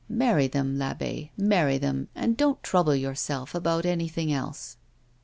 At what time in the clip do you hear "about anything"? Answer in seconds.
3.53-4.33